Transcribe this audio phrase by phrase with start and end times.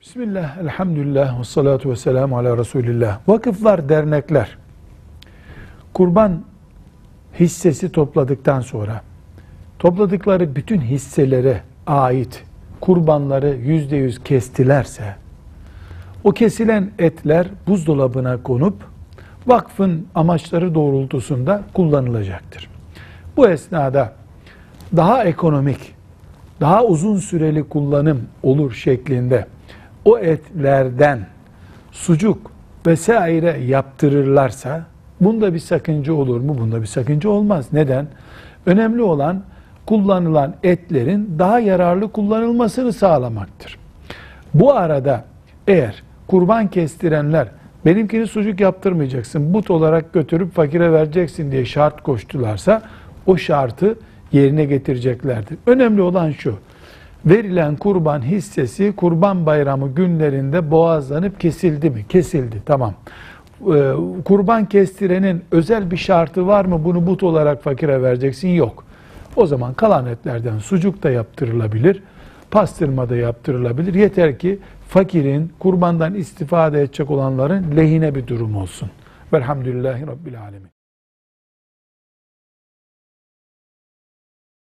[0.00, 3.18] Bismillah, elhamdülillah, ve salatu ve selamu ala Resulillah.
[3.28, 4.58] Vakıflar, dernekler,
[5.94, 6.42] kurban
[7.40, 9.02] hissesi topladıktan sonra,
[9.78, 12.44] topladıkları bütün hisselere ait
[12.80, 15.16] kurbanları yüzde yüz kestilerse,
[16.24, 18.74] o kesilen etler buzdolabına konup,
[19.46, 22.70] vakfın amaçları doğrultusunda kullanılacaktır.
[23.36, 24.12] Bu esnada
[24.96, 25.94] daha ekonomik,
[26.60, 29.46] daha uzun süreli kullanım olur şeklinde
[30.04, 31.26] o etlerden
[31.92, 32.50] sucuk
[32.86, 34.86] vesaire yaptırırlarsa
[35.20, 36.58] bunda bir sakınca olur mu?
[36.58, 37.66] Bunda bir sakınca olmaz.
[37.72, 38.06] Neden?
[38.66, 39.42] Önemli olan
[39.86, 43.78] kullanılan etlerin daha yararlı kullanılmasını sağlamaktır.
[44.54, 45.24] Bu arada
[45.66, 47.48] eğer kurban kestirenler
[47.86, 52.82] benimkini sucuk yaptırmayacaksın, but olarak götürüp fakire vereceksin diye şart koştularsa
[53.26, 53.98] o şartı
[54.32, 55.58] yerine getireceklerdir.
[55.66, 56.54] Önemli olan şu,
[57.26, 62.06] verilen kurban hissesi kurban bayramı günlerinde boğazlanıp kesildi mi?
[62.08, 62.94] Kesildi, tamam.
[63.60, 63.92] Ee,
[64.24, 66.84] kurban kestirenin özel bir şartı var mı?
[66.84, 68.48] Bunu but olarak fakire vereceksin?
[68.48, 68.84] Yok.
[69.36, 72.02] O zaman kalan etlerden sucuk da yaptırılabilir,
[72.50, 73.94] pastırma da yaptırılabilir.
[73.94, 74.58] Yeter ki
[74.88, 78.90] fakirin, kurbandan istifade edecek olanların lehine bir durum olsun.
[79.32, 80.77] Velhamdülillahi Rabbil Alemin.